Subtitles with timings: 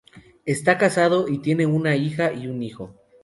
[0.47, 2.95] Está casado y tiene una hija y un hijo.